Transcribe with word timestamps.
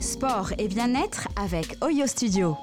Sport 0.00 0.54
et 0.56 0.66
bien-être 0.66 1.28
avec 1.36 1.76
Oyo 1.82 2.06
Studio. 2.06 2.56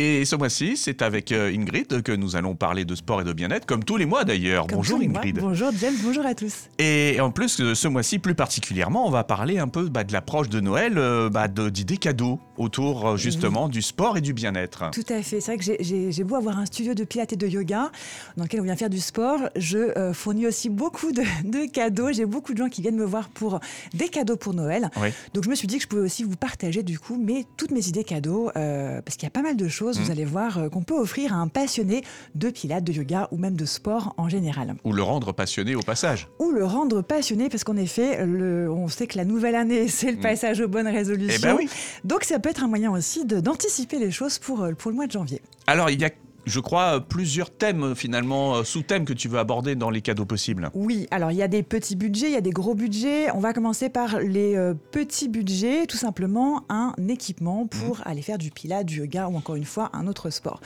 Et 0.00 0.24
ce 0.26 0.36
mois-ci, 0.36 0.76
c'est 0.76 1.02
avec 1.02 1.32
euh, 1.32 1.50
Ingrid 1.52 2.02
que 2.02 2.12
nous 2.12 2.36
allons 2.36 2.54
parler 2.54 2.84
de 2.84 2.94
sport 2.94 3.20
et 3.20 3.24
de 3.24 3.32
bien-être, 3.32 3.66
comme 3.66 3.82
tous 3.82 3.96
les 3.96 4.06
mois 4.06 4.22
d'ailleurs. 4.22 4.68
Bonjour 4.68 5.00
mois. 5.00 5.08
Ingrid. 5.08 5.40
Bonjour 5.40 5.70
James, 5.76 5.96
bonjour 6.04 6.24
à 6.24 6.36
tous. 6.36 6.68
Et 6.78 7.18
en 7.20 7.32
plus, 7.32 7.60
euh, 7.60 7.74
ce 7.74 7.88
mois-ci, 7.88 8.20
plus 8.20 8.36
particulièrement, 8.36 9.08
on 9.08 9.10
va 9.10 9.24
parler 9.24 9.58
un 9.58 9.66
peu 9.66 9.88
bah, 9.88 10.04
de 10.04 10.12
l'approche 10.12 10.48
de 10.50 10.60
Noël, 10.60 10.98
euh, 10.98 11.28
bah, 11.30 11.48
de- 11.48 11.68
d'idées 11.68 11.96
cadeaux 11.96 12.38
autour 12.58 13.16
justement 13.16 13.68
du 13.68 13.82
sport 13.82 14.16
et 14.16 14.20
du 14.20 14.32
bien-être. 14.34 14.88
Tout 14.92 15.00
à 15.08 15.20
fait. 15.20 15.40
C'est 15.40 15.56
vrai 15.56 15.58
que 15.58 15.82
j'ai- 15.82 16.24
beau 16.24 16.36
avoir 16.36 16.58
un 16.60 16.66
studio 16.66 16.94
de 16.94 17.02
pilates 17.02 17.32
et 17.32 17.36
de 17.36 17.48
yoga 17.48 17.90
dans 18.36 18.44
lequel 18.44 18.60
on 18.60 18.64
vient 18.64 18.76
faire 18.76 18.90
du 18.90 19.00
sport. 19.00 19.40
Je 19.56 19.78
euh, 19.98 20.12
fournis 20.12 20.46
aussi 20.46 20.68
beaucoup 20.68 21.10
de, 21.10 21.22
de 21.44 21.68
cadeaux. 21.68 22.12
J'ai 22.12 22.26
beaucoup 22.26 22.52
de 22.52 22.58
gens 22.58 22.68
qui 22.68 22.82
viennent 22.82 22.96
me 22.96 23.04
voir 23.04 23.30
pour 23.30 23.58
des 23.94 24.08
cadeaux 24.08 24.36
pour 24.36 24.54
Noël. 24.54 24.90
Oui. 25.00 25.08
Donc 25.34 25.42
je 25.42 25.48
me 25.50 25.56
suis 25.56 25.66
dit 25.66 25.78
que 25.78 25.82
je 25.82 25.88
pouvais 25.88 26.02
aussi 26.02 26.22
vous 26.22 26.36
partager 26.36 26.84
du 26.84 27.00
coup 27.00 27.16
mes, 27.16 27.44
toutes 27.56 27.72
mes 27.72 27.88
idées 27.88 28.04
cadeaux 28.04 28.50
euh, 28.56 29.00
parce 29.02 29.16
qu'il 29.16 29.24
y 29.24 29.26
a 29.26 29.30
pas 29.30 29.42
mal 29.42 29.56
de 29.56 29.66
choses, 29.68 29.87
Vous 29.96 30.10
allez 30.10 30.24
voir, 30.24 30.58
euh, 30.58 30.68
qu'on 30.68 30.82
peut 30.82 30.98
offrir 30.98 31.32
à 31.32 31.36
un 31.36 31.48
passionné 31.48 32.02
de 32.34 32.50
pilates, 32.50 32.84
de 32.84 32.92
yoga 32.92 33.28
ou 33.30 33.38
même 33.38 33.56
de 33.56 33.64
sport 33.64 34.14
en 34.16 34.28
général. 34.28 34.74
Ou 34.84 34.92
le 34.92 35.02
rendre 35.02 35.32
passionné 35.32 35.74
au 35.74 35.80
passage. 35.80 36.28
Ou 36.38 36.50
le 36.50 36.64
rendre 36.64 37.02
passionné 37.02 37.48
parce 37.48 37.64
qu'en 37.64 37.76
effet, 37.76 38.24
le, 38.26 38.70
on 38.70 38.88
sait 38.88 39.06
que 39.06 39.16
la 39.16 39.24
nouvelle 39.24 39.54
année, 39.54 39.88
c'est 39.88 40.12
le 40.12 40.18
passage 40.18 40.60
aux 40.60 40.68
bonnes 40.68 40.88
résolutions. 40.88 41.38
Eh 41.38 41.46
ben 41.46 41.56
oui. 41.56 41.68
Donc 42.04 42.24
ça 42.24 42.38
peut 42.38 42.50
être 42.50 42.64
un 42.64 42.68
moyen 42.68 42.92
aussi 42.92 43.24
d'anticiper 43.24 43.98
les 43.98 44.10
choses 44.10 44.38
pour, 44.38 44.62
euh, 44.62 44.72
pour 44.72 44.90
le 44.90 44.96
mois 44.96 45.06
de 45.06 45.12
janvier. 45.12 45.40
Alors, 45.66 45.90
il 45.90 46.00
y 46.00 46.04
a, 46.04 46.10
je 46.48 46.60
crois, 46.60 47.00
plusieurs 47.00 47.50
thèmes 47.50 47.94
finalement, 47.94 48.56
euh, 48.56 48.64
sous-thèmes 48.64 49.04
que 49.04 49.12
tu 49.12 49.28
veux 49.28 49.38
aborder 49.38 49.74
dans 49.74 49.90
les 49.90 50.00
cadeaux 50.00 50.24
possibles. 50.24 50.70
Oui, 50.74 51.06
alors 51.10 51.30
il 51.30 51.36
y 51.36 51.42
a 51.42 51.48
des 51.48 51.62
petits 51.62 51.96
budgets, 51.96 52.26
il 52.26 52.32
y 52.32 52.36
a 52.36 52.40
des 52.40 52.50
gros 52.50 52.74
budgets. 52.74 53.30
On 53.32 53.40
va 53.40 53.52
commencer 53.52 53.88
par 53.88 54.20
les 54.20 54.56
euh, 54.56 54.74
petits 54.92 55.28
budgets, 55.28 55.86
tout 55.86 55.96
simplement 55.96 56.64
un 56.68 56.94
équipement 57.08 57.66
pour 57.66 58.00
aller 58.04 58.22
faire 58.22 58.38
du 58.38 58.50
pilates, 58.50 58.86
du 58.86 58.98
yoga 58.98 59.28
ou 59.28 59.36
encore 59.36 59.56
une 59.56 59.64
fois 59.64 59.90
un 59.92 60.06
autre 60.06 60.30
sport. 60.30 60.60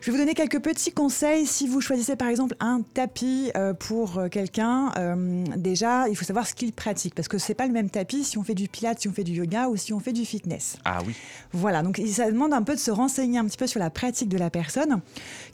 Je 0.00 0.06
vais 0.06 0.12
vous 0.12 0.18
donner 0.18 0.34
quelques 0.34 0.60
petits 0.60 0.92
conseils. 0.92 1.46
Si 1.46 1.66
vous 1.66 1.80
choisissez 1.80 2.16
par 2.16 2.28
exemple 2.28 2.56
un 2.60 2.82
tapis 2.94 3.50
euh, 3.56 3.74
pour 3.74 4.22
quelqu'un, 4.30 4.92
euh, 4.98 5.44
déjà 5.56 6.08
il 6.08 6.16
faut 6.16 6.24
savoir 6.24 6.46
ce 6.46 6.54
qu'il 6.54 6.72
pratique 6.72 7.14
parce 7.14 7.28
que 7.28 7.38
c'est 7.38 7.54
pas 7.54 7.66
le 7.66 7.72
même 7.72 7.90
tapis 7.90 8.24
si 8.24 8.38
on 8.38 8.42
fait 8.42 8.54
du 8.54 8.68
pilates, 8.68 9.00
si 9.00 9.08
on 9.08 9.12
fait 9.12 9.24
du 9.24 9.32
yoga 9.32 9.68
ou 9.68 9.76
si 9.76 9.92
on 9.92 10.00
fait 10.00 10.12
du 10.12 10.24
fitness. 10.24 10.76
Ah 10.84 10.98
oui. 11.06 11.14
Voilà, 11.52 11.82
donc 11.82 12.00
ça 12.06 12.30
demande 12.30 12.52
un 12.52 12.62
peu 12.62 12.74
de 12.74 12.80
se 12.80 12.90
renseigner 12.90 13.38
un 13.38 13.46
petit 13.46 13.56
peu 13.56 13.66
sur 13.66 13.80
la 13.80 13.90
pratique 13.90 14.28
de 14.28 14.38
la 14.38 14.50
personne. 14.50 15.00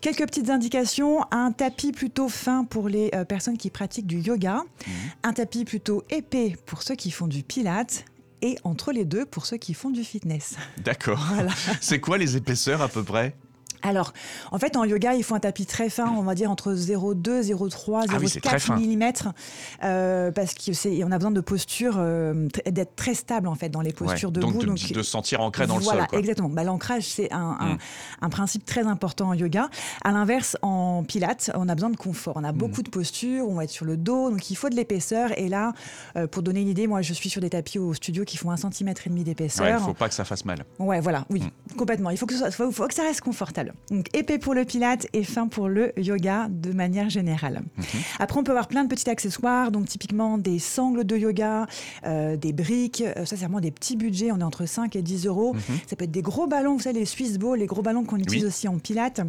Quelques 0.01 0.27
petites 0.27 0.51
indications, 0.51 1.25
un 1.31 1.53
tapis 1.53 1.93
plutôt 1.93 2.29
fin 2.29 2.65
pour 2.65 2.89
les 2.89 3.11
euh, 3.15 3.25
personnes 3.25 3.57
qui 3.57 3.71
pratiquent 3.71 4.07
du 4.07 4.19
yoga, 4.19 4.63
un 5.23 5.33
tapis 5.33 5.65
plutôt 5.65 6.05
épais 6.11 6.57
pour 6.67 6.83
ceux 6.83 6.95
qui 6.95 7.11
font 7.11 7.27
du 7.27 7.43
pilates 7.43 8.05
et 8.43 8.57
entre 8.65 8.93
les 8.93 9.05
deux 9.05 9.27
pour 9.27 9.47
ceux 9.47 9.57
qui 9.57 9.75
font 9.75 9.91
du 9.91 10.05
fitness. 10.05 10.57
D'accord. 10.79 11.25
Voilà. 11.35 11.53
C'est 11.81 12.01
quoi 12.01 12.19
les 12.19 12.37
épaisseurs 12.37 12.83
à 12.83 12.89
peu 12.89 13.03
près? 13.03 13.35
Alors, 13.83 14.13
en 14.51 14.59
fait, 14.59 14.77
en 14.77 14.85
yoga, 14.85 15.15
il 15.15 15.23
faut 15.23 15.35
un 15.35 15.41
tapis 15.41 15.67
très 15.67 15.89
fin, 15.91 16.09
on 16.11 16.23
va 16.23 16.35
dire 16.35 16.51
entre 16.51 16.73
0,2, 16.75 17.43
0,3, 17.43 18.07
Ah 18.09 18.17
oui, 18.19 18.27
0,4 18.27 18.73
mm, 18.75 19.33
euh, 19.85 20.31
parce 20.33 20.55
qu'on 20.55 21.13
a 21.13 21.19
besoin 21.19 21.31
de 21.31 21.41
posture, 21.41 21.95
euh, 21.99 22.49
tr- 22.49 22.71
d'être 22.71 22.97
très 22.97 23.15
stable 23.15 23.47
en 23.49 23.55
fait 23.55 23.69
dans 23.69 23.81
les 23.81 23.93
postures 23.93 24.29
Ouais, 24.31 24.35
debout. 24.35 24.65
donc, 24.65 24.79
de, 24.89 24.95
de 24.95 25.03
se 25.03 25.11
sentir 25.11 25.41
ancré 25.41 25.67
dans 25.67 25.79
voilà, 25.79 26.01
le 26.01 26.05
sol. 26.05 26.09
quoi. 26.11 26.19
exactement. 26.19 26.49
Bah, 26.49 26.65
L'ancrage, 26.65 27.05
c'est 27.05 27.33
un, 27.33 27.57
un- 27.61 27.75
Mm. 27.75 27.79
un 28.23 28.29
principe 28.31 28.65
très 28.65 28.87
important 28.87 29.29
en 29.29 29.35
yoga. 29.35 29.69
À 30.05 30.11
l'inverse, 30.13 30.57
en 30.63 31.05
pilates, 31.05 31.51
on 31.55 31.69
a 31.69 31.75
besoin 31.75 31.91
de 31.91 31.97
confort. 31.97 32.35
On 32.37 32.45
a 32.45 32.53
Mm. 32.53 32.57
beaucoup 32.57 32.83
de 32.83 32.91
postures, 32.91 33.49
on 33.49 33.55
va 33.55 33.65
être 33.65 33.71
sur 33.71 33.85
le 33.85 33.97
dos, 33.97 34.31
donc 34.31 34.51
il 34.51 34.55
faut 34.57 34.69
de 34.69 34.75
l'épaisseur. 34.77 35.39
Et 35.39 35.49
là, 35.49 35.73
euh, 36.17 36.27
pour 36.27 36.43
donner 36.43 36.61
une 36.63 36.69
idée, 36.69 36.87
moi, 36.87 37.03
je 37.03 37.13
suis 37.13 37.31
sur 37.31 37.41
des 37.41 37.51
tapis 37.51 37.79
au 37.79 37.95
studio 37.95 38.25
qui 38.25 38.37
font 38.37 38.51
un 38.51 38.57
centimètre 38.57 39.07
et 39.07 39.11
demi 39.11 39.21
Ouais, 39.21 39.25
d'épaisseur. 39.25 39.81
faut 39.83 39.95
pas 39.95 40.09
que 40.09 40.15
ça 40.15 40.25
fasse 40.25 40.45
mal. 40.45 40.65
Ouais, 40.79 41.01
voilà, 41.01 41.25
oui, 41.31 41.43
Mm. 41.43 41.77
complètement. 41.77 42.11
Il 42.11 42.19
que, 42.19 42.51
faut, 42.51 42.71
faut 42.73 42.87
que 42.89 42.95
ça 42.95 43.03
reste 43.03 43.21
confortable. 43.21 43.68
Donc, 43.91 44.07
épais 44.17 44.39
pour 44.39 44.55
le 44.55 44.65
pilate 44.65 45.07
et 45.13 45.25
fin 45.25 45.49
pour 45.49 45.69
le 45.69 45.93
yoga 45.99 46.49
de 46.51 46.73
manière 46.73 47.09
générale. 47.11 47.63
Mhm. 47.77 47.85
Après, 48.19 48.39
on 48.41 48.45
peut 48.45 48.53
avoir 48.53 48.69
plein 48.69 48.85
de 48.85 48.89
petits 48.89 49.09
accessoires, 49.11 49.71
donc 49.71 49.87
typiquement 49.87 50.39
des 50.39 50.59
sangles 50.59 51.05
de 51.05 51.17
yoga, 51.17 51.67
euh, 52.07 52.37
des 52.37 52.53
briques. 52.53 53.03
Euh, 53.03 53.25
ça, 53.25 53.37
c'est 53.37 53.45
vraiment 53.45 53.61
des 53.61 53.71
petits 53.71 53.97
budgets. 53.97 54.33
On 54.33 54.39
est 54.41 54.43
entre 54.45 54.67
5 54.67 54.97
et 54.97 55.03
10 55.03 55.27
euros. 55.27 55.55
Ça 55.87 55.97
peut 55.97 56.05
être 56.05 56.11
des 56.11 56.23
gros 56.23 56.47
ballons, 56.47 56.75
vous 56.75 56.83
savez, 56.83 56.99
les 57.01 57.07
Swiss 57.07 57.39
Balls, 57.39 57.59
les 57.59 57.67
gros 57.67 57.83
ballons 57.83 58.05
qu'on 58.05 58.17
utilise 58.19 58.43
Oui. 58.45 58.49
aussi 58.49 58.69
en 58.69 58.79
pilates. 58.79 59.21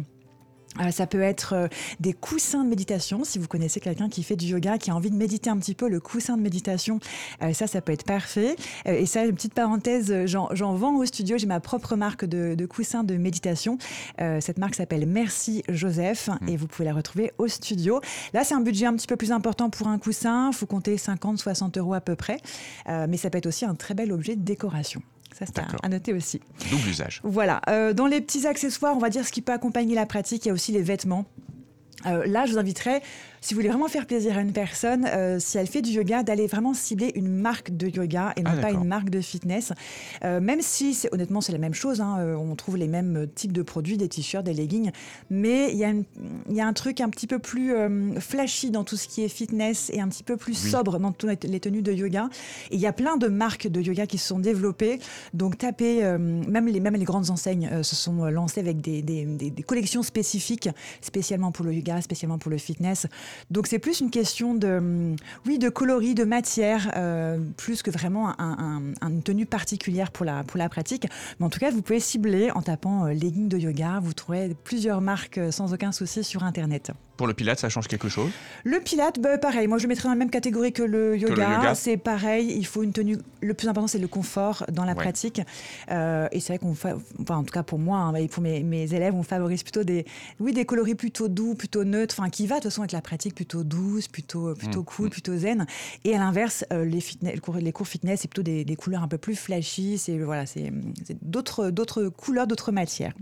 Euh, 0.80 0.90
ça 0.90 1.06
peut 1.06 1.22
être 1.22 1.54
euh, 1.54 1.68
des 2.00 2.12
coussins 2.12 2.64
de 2.64 2.68
méditation. 2.68 3.24
Si 3.24 3.38
vous 3.38 3.48
connaissez 3.48 3.80
quelqu'un 3.80 4.08
qui 4.08 4.22
fait 4.22 4.36
du 4.36 4.46
yoga, 4.46 4.78
qui 4.78 4.90
a 4.90 4.94
envie 4.94 5.10
de 5.10 5.16
méditer 5.16 5.50
un 5.50 5.58
petit 5.58 5.74
peu, 5.74 5.88
le 5.88 6.00
coussin 6.00 6.36
de 6.36 6.42
méditation, 6.42 7.00
euh, 7.42 7.52
ça, 7.52 7.66
ça 7.66 7.80
peut 7.80 7.92
être 7.92 8.04
parfait. 8.04 8.56
Et 8.86 9.06
ça, 9.06 9.24
une 9.24 9.34
petite 9.34 9.54
parenthèse, 9.54 10.26
j'en 10.26 10.74
vends 10.74 10.96
au 10.96 11.04
studio. 11.04 11.38
J'ai 11.38 11.46
ma 11.46 11.60
propre 11.60 11.96
marque 11.96 12.24
de, 12.24 12.54
de 12.54 12.66
coussins 12.66 13.04
de 13.04 13.16
méditation. 13.16 13.78
Cette 14.18 14.58
marque 14.58 14.74
s'appelle 14.74 15.06
Merci 15.06 15.62
Joseph 15.68 16.30
et 16.46 16.56
vous 16.56 16.66
pouvez 16.66 16.84
la 16.84 16.94
retrouver 16.94 17.32
au 17.38 17.48
studio. 17.48 18.00
Là, 18.32 18.44
c'est 18.44 18.54
un 18.54 18.60
budget 18.60 18.86
un 18.86 18.94
petit 18.94 19.06
peu 19.06 19.16
plus 19.16 19.32
important 19.32 19.70
pour 19.70 19.88
un 19.88 19.98
coussin. 19.98 20.50
Il 20.52 20.56
faut 20.56 20.66
compter 20.66 20.96
50-60 20.96 21.78
euros 21.78 21.94
à 21.94 22.00
peu 22.00 22.16
près. 22.16 22.38
Mais 22.86 23.16
ça 23.16 23.30
peut 23.30 23.38
être 23.38 23.46
aussi 23.46 23.64
un 23.64 23.74
très 23.74 23.94
bel 23.94 24.12
objet 24.12 24.36
de 24.36 24.42
décoration. 24.42 25.02
Ça, 25.36 25.46
c'est 25.46 25.58
à, 25.58 25.88
noter 25.88 26.12
aussi. 26.12 26.40
Double 26.70 26.88
usage. 26.88 27.20
Voilà. 27.24 27.60
Euh, 27.68 27.92
dans 27.92 28.06
les 28.06 28.20
petits 28.20 28.46
accessoires, 28.46 28.96
on 28.96 28.98
va 28.98 29.10
dire 29.10 29.26
ce 29.26 29.32
qui 29.32 29.42
peut 29.42 29.52
accompagner 29.52 29.94
la 29.94 30.06
pratique, 30.06 30.44
il 30.44 30.48
y 30.48 30.50
a 30.50 30.54
aussi 30.54 30.72
les 30.72 30.82
vêtements. 30.82 31.24
Euh, 32.06 32.24
là, 32.26 32.46
je 32.46 32.52
vous 32.52 32.58
inviterais, 32.58 33.02
si 33.42 33.54
vous 33.54 33.58
voulez 33.60 33.68
vraiment 33.68 33.88
faire 33.88 34.06
plaisir 34.06 34.36
à 34.38 34.40
une 34.40 34.52
personne, 34.52 35.06
euh, 35.06 35.38
si 35.38 35.58
elle 35.58 35.66
fait 35.66 35.82
du 35.82 35.90
yoga, 35.90 36.22
d'aller 36.22 36.46
vraiment 36.46 36.74
cibler 36.74 37.12
une 37.14 37.28
marque 37.28 37.76
de 37.76 37.88
yoga 37.88 38.32
et 38.36 38.42
non 38.42 38.50
Ah, 38.56 38.60
pas 38.60 38.70
une 38.70 38.84
marque 38.84 39.10
de 39.10 39.20
fitness. 39.20 39.72
Euh, 40.24 40.40
même 40.40 40.60
si, 40.62 40.98
honnêtement, 41.12 41.40
c'est 41.40 41.52
la 41.52 41.58
même 41.58 41.74
chose. 41.74 42.00
hein, 42.00 42.36
on 42.38 42.54
trouve 42.54 42.76
les 42.76 42.88
mêmes 42.88 43.26
types 43.34 43.52
de 43.52 43.62
produits, 43.62 43.96
des 43.96 44.08
t-shirts, 44.08 44.44
des 44.44 44.54
leggings. 44.54 44.90
Mais 45.30 45.70
il 45.72 45.78
y, 45.78 45.84
a 45.84 45.92
y 46.50 46.60
un 46.60 46.72
truc 46.72 47.00
un 47.00 47.08
petit 47.08 47.26
peu 47.26 47.38
plus 47.38 47.72
flashy 48.18 48.70
dans 48.70 48.84
tout 48.84 48.96
ce 48.96 49.08
qui 49.08 49.22
est 49.22 49.28
fitness 49.28 49.90
et 49.94 50.00
un 50.00 50.08
petit 50.08 50.22
peu 50.22 50.36
plus 50.36 50.62
Oui. 50.64 50.70
sobre 50.70 50.98
dans 50.98 51.12
toutes 51.12 51.44
les 51.44 51.60
tenues 51.60 51.82
de 51.82 51.92
yoga. 51.92 52.28
Et 52.70 52.74
il 52.76 52.80
y 52.80 52.86
a 52.86 52.92
plein 52.92 53.16
de 53.16 53.28
marques 53.28 53.68
de 53.68 53.80
yoga 53.80 54.06
qui 54.06 54.18
se 54.18 54.26
sont 54.28 54.38
développées. 54.38 54.98
Donc, 55.34 55.58
tapez, 55.58 56.02
même, 56.18 56.66
les, 56.66 56.80
même 56.80 56.94
les 56.94 57.04
grandes 57.04 57.30
enseignes 57.30 57.68
se 57.82 57.96
sont 57.96 58.24
lancées 58.26 58.60
avec 58.60 58.80
des, 58.80 59.02
des- 59.02 59.24
des- 59.24 59.50
des 59.50 59.62
collections 59.62 60.02
spécifiques, 60.02 60.68
spécialement 61.00 61.52
pour 61.52 61.64
le 61.64 61.72
yoga, 61.74 61.89
spécialement 62.00 62.38
pour 62.38 62.50
le 62.50 62.58
fitness. 62.58 63.06
Donc, 63.50 63.66
c'est 63.66 63.78
plus 63.78 64.00
une 64.00 64.10
question 64.10 64.54
de, 64.54 64.68
hum, 64.78 65.16
oui, 65.46 65.58
de 65.58 65.68
coloris, 65.68 66.14
de 66.14 66.24
matière, 66.24 66.92
euh, 66.96 67.38
plus 67.56 67.82
que 67.82 67.90
vraiment 67.90 68.28
un- 68.40 68.56
un- 68.58 68.82
un- 69.00 69.10
une 69.10 69.22
tenue 69.22 69.46
particulière 69.46 70.10
pour 70.10 70.24
la, 70.26 70.44
pour 70.44 70.58
la 70.58 70.68
pratique. 70.68 71.06
Mais 71.38 71.46
en 71.46 71.50
tout 71.50 71.58
cas, 71.58 71.70
vous 71.70 71.82
pouvez 71.82 72.00
cibler 72.00 72.50
en 72.52 72.62
tapant 72.62 73.06
euh, 73.06 73.12
leggings 73.12 73.48
de 73.48 73.58
yoga. 73.58 74.00
Vous 74.02 74.12
trouverez 74.12 74.54
plusieurs 74.64 75.00
marques 75.00 75.38
euh, 75.38 75.50
sans 75.50 75.72
aucun 75.74 75.92
souci 75.92 76.22
sur 76.24 76.44
Internet. 76.44 76.90
Pour 77.16 77.26
le 77.26 77.34
pilate, 77.34 77.58
ça 77.58 77.68
change 77.68 77.86
quelque 77.86 78.08
chose? 78.08 78.30
Le 78.64 78.80
pilate, 78.80 79.20
bah, 79.20 79.36
pareil. 79.36 79.66
Moi, 79.66 79.76
je 79.76 79.82
le 79.82 79.88
mettrais 79.88 80.04
dans 80.04 80.10
la 80.14 80.18
même 80.18 80.30
catégorie 80.30 80.72
que 80.72 80.82
le 80.82 81.18
yoga. 81.18 81.56
yoga. 81.56 81.74
C'est 81.74 81.98
pareil. 81.98 82.54
Il 82.56 82.64
faut 82.64 82.82
une 82.82 82.92
tenue. 82.92 83.18
Le 83.42 83.52
plus 83.54 83.68
important, 83.68 83.88
c'est 83.88 83.98
le 83.98 84.08
confort 84.08 84.64
dans 84.72 84.84
la 84.84 84.92
Ouais. 84.92 84.96
pratique. 84.98 85.42
Euh, 85.90 86.28
et 86.32 86.40
c'est 86.40 86.54
vrai 86.54 86.58
qu'on, 86.58 86.74
fa- 86.74 86.96
enfin, 87.20 87.36
en 87.36 87.44
tout 87.44 87.52
cas 87.52 87.62
pour 87.62 87.78
moi 87.78 87.98
hein, 87.98 88.14
et 88.14 88.26
pour 88.28 88.42
mes, 88.42 88.62
mes 88.62 88.92
élèves, 88.94 89.14
on 89.14 89.22
favorise 89.22 89.62
plutôt 89.62 89.84
des, 89.84 90.06
oui, 90.40 90.52
des 90.52 90.64
coloris 90.64 90.94
plutôt 90.94 91.28
doux, 91.28 91.54
plutôt 91.54 91.79
neutres, 91.84 92.16
enfin 92.18 92.30
qui 92.30 92.46
va 92.46 92.56
de 92.56 92.60
toute 92.62 92.70
façon 92.70 92.82
avec 92.82 92.92
la 92.92 93.00
pratique 93.02 93.34
plutôt 93.34 93.64
douce, 93.64 94.08
plutôt, 94.08 94.54
plutôt 94.54 94.80
Mm. 94.80 94.84
cool, 94.84 95.10
plutôt 95.10 95.36
zen. 95.36 95.66
Et 96.04 96.14
à 96.14 96.18
l'inverse, 96.18 96.64
euh, 96.72 96.84
les, 96.84 97.00
fitness, 97.00 97.34
les 97.60 97.72
cours, 97.72 97.86
fitness, 97.88 98.20
c'est 98.22 98.28
plutôt 98.28 98.42
des, 98.42 98.64
des 98.64 98.76
couleurs 98.76 99.02
un 99.02 99.08
peu 99.08 99.18
plus 99.18 99.36
flashy. 99.36 99.98
C'est 99.98 100.18
voilà, 100.18 100.46
c'est, 100.46 100.72
d'autres, 101.22 101.70
d'autres 101.70 102.08
couleurs, 102.08 102.46
d'autres 102.46 102.72
matières. 102.72 103.14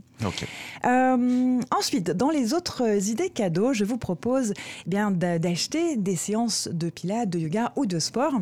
Euh, 0.85 1.61
ensuite, 1.77 2.11
dans 2.11 2.31
les 2.31 2.55
autres 2.55 3.09
idées 3.09 3.31
cadeaux, 3.31 3.73
je 3.73 3.85
vous 3.85 3.99
propose 3.99 4.53
eh 4.87 4.91
bien 4.91 5.11
d'a- 5.11 5.39
d'acheter 5.39 5.97
des 5.97 6.17
séances 6.17 6.69
de 6.73 6.91
pilates, 6.91 7.31
de 7.31 7.39
yoga 7.39 7.73
ou 7.77 7.87
de 7.87 7.99
sport. 7.99 8.35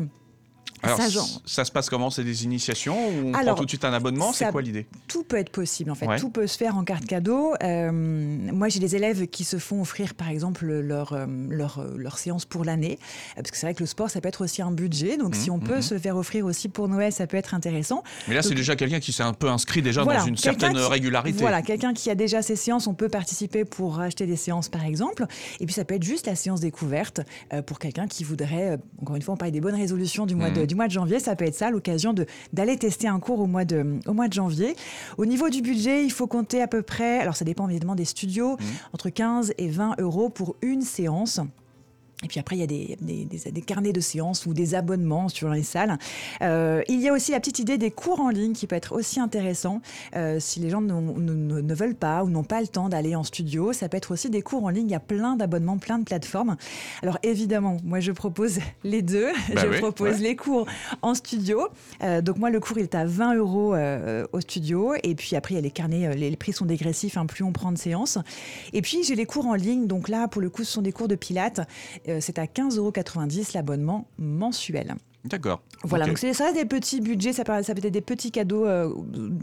Alors, 0.83 0.99
Ça, 1.45 1.65
se 1.65 1.71
passe 1.71 1.89
comment? 1.89 2.09
C'est 2.09 2.23
des 2.23 2.43
initiations 2.43 2.97
ou 3.09 3.29
on 3.29 3.33
Alors, 3.33 3.55
prend 3.55 3.61
tout 3.61 3.65
de 3.65 3.69
suite 3.69 3.85
un 3.85 3.93
abonnement? 3.93 4.31
C'est 4.33 4.49
quoi 4.51 4.61
l'idée? 4.61 4.85
Tout 5.07 5.23
peut 5.23 5.37
être 5.37 5.49
possible 5.51 5.91
en 5.91 5.95
fait, 5.95 6.07
Ouais. 6.07 6.19
tout 6.19 6.29
peut 6.29 6.47
se 6.47 6.57
faire 6.57 6.77
en 6.77 6.83
carte 6.83 7.05
cadeau. 7.05 7.53
Euh, 7.63 7.91
moi 7.91 8.69
j'ai 8.69 8.79
des 8.79 8.95
élèves 8.95 9.27
qui 9.27 9.43
se 9.43 9.57
font 9.57 9.81
offrir 9.81 10.13
par 10.13 10.29
exemple 10.29 10.65
leur, 10.65 11.13
euh, 11.13 11.25
leur, 11.49 11.79
euh, 11.79 11.95
leur 11.97 12.17
séance 12.17 12.45
pour 12.45 12.63
l'année, 12.63 12.99
parce 13.35 13.51
que 13.51 13.57
c'est 13.57 13.65
vrai 13.65 13.73
que 13.73 13.81
le 13.81 13.87
sport 13.87 14.09
ça 14.09 14.21
peut 14.21 14.29
être 14.29 14.43
aussi 14.43 14.61
un 14.61 14.71
budget, 14.71 15.17
donc 15.17 15.35
si 15.35 15.49
on 15.49 15.59
peut 15.59 15.77
mhm. 15.77 15.81
se 15.81 15.97
faire 15.97 16.15
offrir 16.17 16.45
aussi 16.45 16.69
pour 16.69 16.87
Noël 16.87 17.11
ça 17.11 17.27
peut 17.27 17.37
être 17.37 17.53
intéressant. 17.53 18.03
Mais 18.27 18.35
là, 18.35 18.41
c'est 18.41 18.53
déjà 18.53 18.75
quelqu'un 18.75 18.99
qui 18.99 19.11
s'est 19.13 19.23
un 19.23 19.33
peu 19.33 19.49
inscrit 19.49 19.81
déjà 19.81 20.03
Voilà, 20.03 20.19
dans 20.19 20.25
une 20.27 20.37
certaine 20.37 20.73
qui- 20.73 20.79
régularité. 20.79 21.39
Voilà, 21.41 21.61
quelqu'un 21.61 21.93
qui 21.93 22.09
a 22.09 22.15
déjà 22.15 22.41
ses 22.41 22.55
séances, 22.55 22.87
on 22.87 22.93
peut 22.93 23.09
participer 23.09 23.65
pour 23.65 23.99
acheter 23.99 24.25
des 24.25 24.35
séances 24.35 24.69
par 24.69 24.85
exemple. 24.85 25.25
Et 25.59 25.65
puis 25.65 25.73
ça 25.73 25.85
peut 25.85 25.95
être 25.95 26.03
juste 26.03 26.27
la 26.27 26.35
séance 26.35 26.59
découverte 26.59 27.21
pour 27.65 27.79
quelqu'un 27.79 28.07
qui 28.07 28.23
voudrait, 28.23 28.77
encore 29.01 29.15
une 29.15 29.21
fois, 29.21 29.33
on 29.33 29.37
parle 29.37 29.51
des 29.51 29.61
bonnes 29.61 29.75
résolutions 29.75 30.25
du 30.25 30.35
mois, 30.35 30.49
de, 30.49 30.61
Mhm. 30.61 30.66
Du 30.67 30.75
mois 30.75 30.87
de 30.87 30.91
janvier, 30.91 31.19
ça 31.19 31.35
peut 31.35 31.45
être 31.45 31.55
ça, 31.55 31.71
l'occasion 31.71 32.13
d'aller 32.53 32.77
tester 32.77 33.07
un 33.07 33.19
cours 33.19 33.39
au 33.39 33.47
mois, 33.47 33.65
de, 33.65 33.99
au 34.05 34.13
mois 34.13 34.27
de 34.27 34.33
janvier. 34.33 34.75
Au 35.17 35.25
niveau 35.25 35.49
du 35.49 35.61
budget, 35.61 36.03
il 36.03 36.11
faut 36.11 36.27
compter 36.27 36.61
à 36.61 36.67
peu 36.67 36.81
près, 36.83 37.19
alors 37.19 37.35
ça 37.35 37.45
dépend 37.45 37.67
évidemment 37.69 37.95
des 37.95 38.05
studios, 38.05 38.51
Mhm. 38.59 38.65
entre 38.93 39.09
15 39.09 39.53
et 39.57 39.67
20 39.69 39.95
euros 39.99 40.29
pour 40.29 40.55
une 40.61 40.81
séance. 40.81 41.39
Et 42.23 42.27
puis 42.27 42.39
après, 42.39 42.55
il 42.55 42.59
y 42.59 42.63
a 42.63 42.67
des, 42.67 42.97
des, 42.99 43.25
des, 43.25 43.61
carnets 43.61 43.93
de 43.93 43.99
séances 43.99 44.47
ou 44.47 44.55
des 44.55 44.73
abonnements 44.73 45.29
sur 45.29 45.49
les 45.49 45.61
salles. 45.61 45.99
Euh, 46.41 46.81
il 46.87 46.99
y 46.99 47.09
a 47.09 47.13
aussi 47.13 47.31
la 47.31 47.39
petite 47.39 47.59
idée 47.59 47.77
des 47.77 47.91
cours 47.91 48.21
en 48.21 48.29
ligne 48.29 48.53
qui 48.53 48.65
peut 48.65 48.75
être 48.75 48.95
aussi 48.95 49.19
intéressant. 49.19 49.81
Euh, 50.15 50.39
si 50.39 50.59
les 50.59 50.71
gens 50.71 50.81
ne, 50.81 50.93
ne, 50.93 51.61
ne 51.61 51.73
veulent 51.75 51.95
pas 51.95 52.23
ou 52.23 52.29
n'ont 52.29 52.43
pas 52.43 52.59
le 52.59 52.67
temps 52.67 52.89
d'aller 52.89 53.15
en 53.15 53.23
studio, 53.23 53.71
ça 53.71 53.87
peut 53.87 53.97
être 53.97 54.11
aussi 54.11 54.31
des 54.31 54.41
cours 54.41 54.65
en 54.65 54.69
ligne. 54.69 54.87
Il 54.87 54.91
y 54.91 54.95
a 54.95 54.99
plein 54.99 55.35
d'abonnements, 55.35 55.77
plein 55.77 55.99
de 55.99 56.05
plateformes. 56.05 56.57
Alors 57.03 57.19
évidemment, 57.21 57.77
moi 57.83 57.99
je 57.99 58.11
propose 58.11 58.57
les 58.83 59.03
deux. 59.03 59.29
Bah 59.53 59.61
je 59.61 59.67
oui, 59.67 59.77
propose 59.77 60.15
ouais. 60.15 60.29
les 60.29 60.35
cours 60.35 60.65
en 61.03 61.13
studio. 61.13 61.67
Euh, 62.01 62.21
donc 62.21 62.39
moi, 62.39 62.49
le 62.49 62.59
cours 62.59 62.79
il 62.79 62.83
est 62.83 62.95
à 62.95 63.05
20 63.05 63.35
euros 63.35 63.75
au 64.33 64.41
studio. 64.41 64.95
Et 65.03 65.13
puis 65.13 65.35
après, 65.35 65.53
il 65.53 65.57
y 65.57 65.59
a 65.59 65.61
les 65.61 65.69
carnets, 65.69 66.15
les, 66.15 66.31
les 66.31 66.35
prix 66.35 66.53
sont 66.53 66.65
dégressifs, 66.65 67.15
hein, 67.15 67.27
plus 67.27 67.43
on 67.43 67.51
prend 67.51 67.71
de 67.71 67.77
séances. 67.77 68.17
Et 68.73 68.81
puis 68.81 69.03
j'ai 69.03 69.13
les 69.13 69.27
cours 69.27 69.45
en 69.45 69.53
ligne. 69.53 69.85
Donc 69.85 70.09
là, 70.09 70.27
pour 70.27 70.41
le 70.41 70.49
coup, 70.49 70.63
ce 70.63 70.71
sont 70.71 70.81
des 70.81 70.91
cours 70.91 71.07
de 71.07 71.15
pilates. 71.15 71.61
Euh, 72.09 72.19
c'est 72.21 72.39
à 72.39 72.45
15,90 72.45 72.77
euros 72.77 72.91
l'abonnement 73.53 74.07
mensuel. 74.17 74.95
D'accord. 75.25 75.61
Voilà, 75.83 76.05
Ok. 76.05 76.11
donc 76.11 76.17
c'est 76.19 76.33
ça 76.33 76.53
des 76.53 76.63
petits 76.63 77.01
budgets, 77.01 77.33
ça 77.33 77.43
peut, 77.43 77.61
ça 77.61 77.73
peut 77.75 77.85
être 77.85 77.91
des 77.93 78.01
petits 78.01 78.31
cadeaux, 78.31 78.65
euh, 78.65 78.89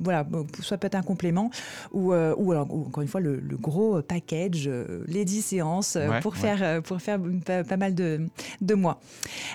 voilà, 0.02 0.26
soit 0.60 0.78
peut 0.78 0.86
être 0.86 0.94
un 0.94 1.02
complément, 1.02 1.50
ou, 1.92 2.12
euh, 2.14 2.34
ou 2.38 2.52
alors, 2.52 2.72
ou 2.72 2.86
encore 2.86 3.02
une 3.02 3.08
fois, 3.08 3.20
le, 3.20 3.36
le 3.36 3.56
gros 3.58 4.00
package, 4.00 4.64
euh, 4.66 5.04
les 5.06 5.24
10 5.26 5.42
séances 5.42 5.96
Ouais, 5.96 6.20
pour, 6.20 6.32
ouais. 6.32 6.38
faire, 6.38 6.82
pour 6.82 7.00
faire 7.02 7.20
pas, 7.44 7.64
pas 7.64 7.76
mal 7.76 7.94
de, 7.94 8.26
de 8.62 8.74
mois. 8.74 8.98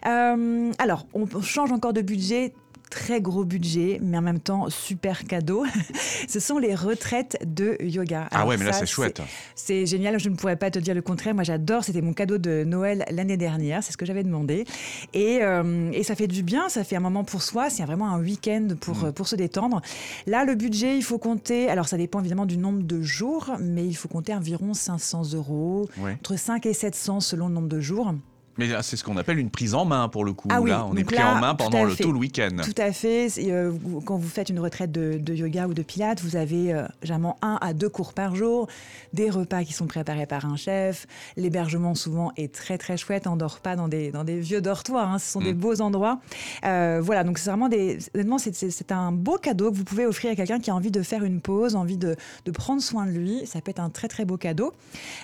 Alors, 0.03 1.07
on 1.13 1.25
change 1.41 1.71
encore 1.71 1.93
de 1.93 2.01
budget. 2.01 2.53
Très 2.89 3.21
gros 3.21 3.43
budget, 3.45 3.99
mais 4.01 4.17
en 4.17 4.21
même 4.23 4.39
temps 4.39 4.67
super 4.69 5.25
cadeau. 5.25 5.63
Ce 6.27 6.39
sont 6.39 6.57
les 6.57 6.73
retraites 6.73 7.37
de 7.45 7.77
yoga. 7.81 8.27
Ah 8.31 8.37
Alors 8.37 8.47
ouais, 8.49 8.57
mais 8.57 8.65
là 8.65 8.73
c'est 8.73 8.87
chouette. 8.87 9.21
c'est 9.53 9.85
génial, 9.85 10.19
je 10.19 10.27
ne 10.29 10.35
pourrais 10.35 10.55
pas 10.55 10.71
te 10.71 10.79
dire 10.79 10.95
le 10.95 11.01
contraire. 11.03 11.35
Moi, 11.35 11.43
j'adore. 11.43 11.83
C'était 11.83 12.01
mon 12.01 12.13
cadeau 12.13 12.37
de 12.39 12.63
Noël 12.63 13.05
l'année 13.11 13.37
dernière. 13.37 13.83
C'est 13.83 13.91
ce 13.91 13.97
que 13.97 14.05
j'avais 14.07 14.23
demandé. 14.23 14.65
Et, 15.13 15.39
euh, 15.41 15.91
et 15.93 16.03
ça 16.03 16.15
fait 16.15 16.27
du 16.27 16.41
bien. 16.41 16.67
Ça 16.69 16.83
fait 16.83 16.95
un 16.95 16.99
moment 16.99 17.23
pour 17.23 17.43
soi. 17.43 17.69
C'est 17.69 17.83
vraiment 17.83 18.09
un 18.09 18.19
week-end 18.19 18.69
pour, 18.81 18.97
Mm. 19.05 19.13
pour 19.13 19.27
se 19.27 19.35
détendre. 19.35 19.81
Là, 20.25 20.43
le 20.45 20.55
budget, 20.55 20.97
il 20.97 21.03
faut 21.03 21.19
compter. 21.19 21.69
Alors, 21.69 21.87
ça 21.87 21.97
dépend 21.97 22.19
évidemment 22.21 22.45
du 22.47 22.57
nombre 22.57 22.81
de 22.81 23.01
jours, 23.03 23.51
mais 23.59 23.85
il 23.85 23.93
faut 23.95 24.07
compter 24.07 24.33
environ 24.33 24.73
500 24.73 25.33
euros. 25.35 25.87
Ouais. 25.99 26.13
Entre 26.13 26.37
5 26.37 26.65
et 26.65 26.73
700 26.73 27.19
selon 27.19 27.47
le 27.49 27.53
nombre 27.53 27.67
de 27.69 27.79
jours. 27.79 28.13
Mais 28.59 28.67
là, 28.67 28.83
c'est 28.83 28.97
ce 28.97 29.03
qu'on 29.03 29.17
appelle 29.17 29.39
une 29.39 29.49
prise 29.49 29.73
en 29.73 29.85
main 29.85 30.07
pour 30.09 30.25
le 30.25 30.33
coup. 30.33 30.49
Ah 30.51 30.61
oui, 30.61 30.69
là, 30.69 30.85
on 30.85 30.95
est 30.95 31.03
pris 31.03 31.15
là, 31.15 31.33
en 31.35 31.39
main 31.39 31.55
pendant 31.55 31.83
le, 31.85 31.95
tout 31.95 32.11
le 32.11 32.19
week-end. 32.19 32.57
Tout 32.63 32.75
à 32.81 32.91
fait. 32.91 33.27
Euh, 33.39 33.71
quand 34.05 34.17
vous 34.17 34.27
faites 34.27 34.49
une 34.49 34.59
retraite 34.59 34.91
de, 34.91 35.17
de 35.17 35.33
yoga 35.33 35.67
ou 35.67 35.73
de 35.73 35.81
pilates, 35.81 36.21
vous 36.21 36.35
avez 36.35 36.73
euh, 36.73 36.83
généralement 37.01 37.37
un 37.41 37.57
à 37.61 37.73
deux 37.73 37.89
cours 37.89 38.13
par 38.13 38.35
jour, 38.35 38.67
des 39.13 39.29
repas 39.29 39.63
qui 39.63 39.73
sont 39.73 39.87
préparés 39.87 40.25
par 40.25 40.45
un 40.45 40.55
chef. 40.57 41.07
L'hébergement 41.37 41.95
souvent 41.95 42.31
est 42.37 42.53
très 42.53 42.77
très 42.77 42.97
chouette. 42.97 43.27
On 43.27 43.35
dort 43.35 43.59
pas 43.59 43.75
dans 43.75 43.87
des, 43.87 44.11
dans 44.11 44.23
des 44.23 44.39
vieux 44.39 44.61
dortoirs. 44.61 45.09
hein. 45.09 45.19
Ce 45.19 45.31
sont 45.31 45.39
des 45.41 45.53
Mm. 45.53 45.57
beaux 45.57 45.81
endroits. 45.81 46.19
Euh, 46.65 46.99
voilà, 47.01 47.23
donc 47.23 47.37
c'est 47.37 47.49
vraiment 47.49 47.69
des. 47.69 47.97
Honnêtement, 48.13 48.37
c'est, 48.37 48.91
un 48.91 49.11
beau 49.11 49.37
cadeau 49.37 49.71
que 49.71 49.75
vous 49.77 49.83
pouvez 49.83 50.05
offrir 50.05 50.31
à 50.31 50.35
quelqu'un 50.35 50.59
qui 50.59 50.69
a 50.69 50.75
envie 50.75 50.91
de 50.91 51.01
faire 51.01 51.23
une 51.23 51.39
pause, 51.41 51.75
envie 51.75 51.97
de, 51.97 52.15
de 52.45 52.51
prendre 52.51 52.81
soin 52.81 53.05
de 53.05 53.11
lui. 53.11 53.45
Ça 53.45 53.61
peut 53.61 53.71
être 53.71 53.79
un 53.79 53.89
très 53.89 54.07
très 54.07 54.25
beau 54.25 54.37
cadeau. 54.37 54.73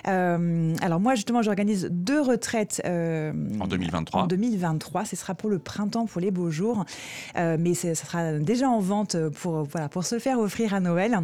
Alors 0.04 1.00
moi 1.00 1.14
justement, 1.14 1.42
j'organise 1.42 1.88
deux 1.90 2.20
retraites. 2.20 2.80
Euh, 3.34 3.60
En 3.60 3.66
2023. 3.66 4.22
en 4.22 4.26
2023. 4.26 5.04
Ce 5.04 5.16
sera 5.16 5.34
pour 5.34 5.50
le 5.50 5.58
printemps, 5.58 6.06
pour 6.06 6.20
les 6.20 6.30
beaux 6.30 6.50
jours. 6.50 6.84
Euh, 7.36 7.56
mais 7.58 7.74
ça 7.74 7.94
sera 7.94 8.38
déjà 8.38 8.68
en 8.68 8.80
vente 8.80 9.16
pour, 9.30 9.64
voilà, 9.64 9.88
pour 9.88 10.04
se 10.04 10.18
faire 10.18 10.38
offrir 10.38 10.74
à 10.74 10.80
Noël. 10.80 11.20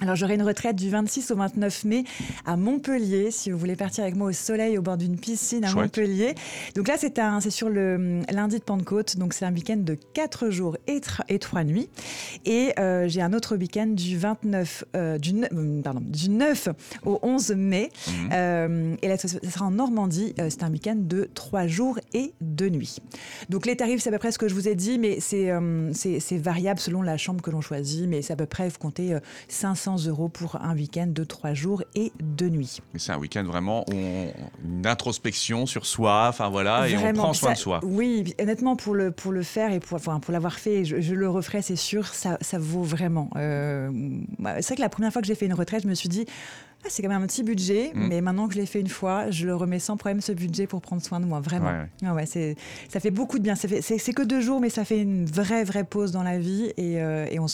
Alors 0.00 0.14
j'aurai 0.14 0.34
une 0.34 0.42
retraite 0.42 0.76
du 0.76 0.90
26 0.90 1.32
au 1.32 1.36
29 1.36 1.84
mai 1.84 2.04
à 2.46 2.56
Montpellier, 2.56 3.32
si 3.32 3.50
vous 3.50 3.58
voulez 3.58 3.74
partir 3.74 4.04
avec 4.04 4.14
moi 4.14 4.28
au 4.28 4.32
soleil 4.32 4.78
au 4.78 4.82
bord 4.82 4.96
d'une 4.96 5.18
piscine 5.18 5.64
à 5.64 5.68
Chouette. 5.68 5.96
Montpellier. 5.96 6.34
Donc 6.76 6.86
là 6.86 6.94
c'est 6.96 7.18
un, 7.18 7.40
c'est 7.40 7.50
sur 7.50 7.68
le 7.68 7.96
hum, 7.96 8.22
lundi 8.30 8.58
de 8.58 8.62
Pentecôte, 8.62 9.16
donc 9.16 9.34
c'est 9.34 9.44
un 9.44 9.52
week-end 9.52 9.78
de 9.78 9.98
4 10.14 10.50
jours 10.50 10.76
et, 10.86 11.00
et 11.28 11.38
3 11.40 11.64
nuits. 11.64 11.88
Et 12.44 12.72
euh, 12.78 13.08
j'ai 13.08 13.20
un 13.22 13.32
autre 13.32 13.56
week-end 13.56 13.88
du 13.88 14.16
29, 14.16 14.84
euh, 14.94 15.18
du, 15.18 15.34
pardon, 15.82 16.00
du 16.04 16.30
9 16.30 16.68
au 17.04 17.18
11 17.22 17.50
mai. 17.56 17.90
Mhm. 18.06 18.30
Euh, 18.32 18.94
et 19.02 19.08
là, 19.08 19.18
ça, 19.18 19.26
sera 19.28 19.64
en 19.66 19.72
Normandie. 19.72 20.32
C'est 20.48 20.62
un 20.62 20.70
week-end 20.70 20.96
de 20.96 21.28
3 21.34 21.66
jours 21.66 21.98
et 22.14 22.34
2 22.40 22.68
nuits. 22.68 22.98
Donc 23.48 23.66
les 23.66 23.76
tarifs, 23.76 24.02
c'est 24.02 24.10
à 24.10 24.12
peu 24.12 24.18
près 24.18 24.30
ce 24.30 24.38
que 24.38 24.46
je 24.48 24.54
vous 24.54 24.68
ai 24.68 24.76
dit, 24.76 24.98
mais 24.98 25.18
c'est 25.20 25.50
c'est- 25.92 26.38
variable 26.38 26.78
selon 26.78 27.02
la 27.02 27.16
chambre 27.16 27.42
que 27.42 27.50
l'on 27.50 27.60
choisit. 27.60 28.06
Mais 28.08 28.22
c'est 28.22 28.32
à 28.32 28.36
peu 28.36 28.46
près, 28.46 28.68
vous 28.68 28.78
comptez 28.78 29.14
euh, 29.14 29.20
500 29.96 30.08
euros 30.08 30.28
pour 30.28 30.56
un 30.56 30.74
week-end 30.74 31.06
de 31.08 31.24
3 31.24 31.54
jours 31.54 31.82
et 31.94 32.12
2 32.20 32.48
nuits. 32.48 32.78
C'est 32.96 33.12
un 33.12 33.18
week-end 33.18 33.44
vraiment 33.44 33.84
où 33.88 33.94
on- 33.94 34.32
une 34.64 34.86
introspection 34.86 35.66
sur 35.66 35.86
soi, 35.86 36.26
enfin 36.28 36.48
voilà, 36.50 36.88
et 36.88 36.96
on 36.96 37.12
prend 37.14 37.32
soin 37.32 37.50
ça- 37.50 37.54
de 37.54 37.58
soi. 37.58 37.80
Oui, 37.82 38.34
honnêtement, 38.40 38.76
pour 38.76 38.94
le, 38.94 39.10
pour 39.10 39.32
le 39.32 39.42
faire 39.42 39.72
et 39.72 39.80
pour, 39.80 39.96
enfin, 39.96 40.20
pour 40.20 40.32
l'avoir 40.32 40.54
fait, 40.58 40.84
je, 40.84 41.00
je 41.00 41.14
le 41.14 41.28
referai, 41.30 41.62
c'est 41.62 41.76
sûr, 41.76 42.06
ça, 42.08 42.36
ça 42.40 42.58
vaut 42.58 42.82
vraiment. 42.82 43.30
Euh, 43.36 43.90
c'est 44.60 44.66
vrai 44.68 44.76
que 44.76 44.80
la 44.82 44.88
première 44.88 45.12
fois 45.12 45.22
que 45.22 45.28
j'ai 45.28 45.34
fait 45.34 45.46
une 45.46 45.54
retraite, 45.54 45.82
je 45.84 45.88
me 45.88 45.94
suis 45.94 46.08
dit, 46.08 46.26
ah, 46.84 46.88
c'est 46.90 47.02
quand 47.02 47.08
même 47.08 47.22
un 47.22 47.26
petit 47.26 47.42
budget, 47.42 47.90
Mm. 47.94 48.06
mais 48.08 48.20
maintenant 48.20 48.46
que 48.48 48.54
je 48.54 48.60
l'ai 48.60 48.66
fait 48.66 48.80
une 48.80 48.88
fois, 48.88 49.30
je 49.30 49.46
le 49.46 49.54
remets 49.54 49.78
sans 49.80 49.96
problème 49.96 50.20
ce 50.20 50.32
budget 50.32 50.66
pour 50.66 50.80
prendre 50.80 51.02
soin 51.02 51.18
de 51.20 51.24
moi, 51.26 51.40
vraiment. 51.40 51.66
Ouais, 51.66 51.72
ouais. 51.72 52.06
Ah 52.06 52.14
ouais, 52.14 52.24
c'est, 52.26 52.54
ça 52.88 53.00
fait 53.00 53.10
beaucoup 53.10 53.38
de 53.38 53.42
bien. 53.42 53.54
C'est, 53.56 54.12
que 54.14 54.22
deux 54.22 54.40
jours, 54.40 54.60
mais 54.60 54.70
ça 54.70 54.84
fait 54.84 55.00
une 55.00 55.26
vraie, 55.26 55.64
vraie 55.64 55.84
pause 55.84 56.12
dans 56.12 56.22
la 56.22 56.38
vie 56.38 56.72
et, 56.76 57.02
euh, 57.02 57.26
et 57.30 57.38
on, 57.40 57.46